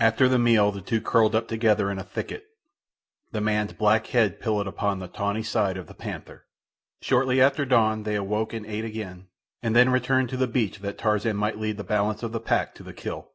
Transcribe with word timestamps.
After 0.00 0.28
the 0.28 0.36
meal 0.40 0.72
the 0.72 0.80
two 0.80 1.00
curled 1.00 1.36
up 1.36 1.46
together 1.46 1.88
in 1.88 2.00
a 2.00 2.02
thicket, 2.02 2.44
the 3.30 3.40
man's 3.40 3.72
black 3.72 4.08
head 4.08 4.40
pillowed 4.40 4.66
upon 4.66 4.98
the 4.98 5.06
tawny 5.06 5.44
side 5.44 5.76
of 5.76 5.86
the 5.86 5.94
panther. 5.94 6.44
Shortly 7.00 7.40
after 7.40 7.64
dawn 7.64 8.02
they 8.02 8.16
awoke 8.16 8.52
and 8.52 8.66
ate 8.66 8.84
again, 8.84 9.28
and 9.62 9.76
then 9.76 9.90
returned 9.92 10.28
to 10.30 10.36
the 10.36 10.48
beach 10.48 10.80
that 10.80 10.98
Tarzan 10.98 11.36
might 11.36 11.56
lead 11.60 11.76
the 11.76 11.84
balance 11.84 12.24
of 12.24 12.32
the 12.32 12.40
pack 12.40 12.74
to 12.74 12.82
the 12.82 12.92
kill. 12.92 13.30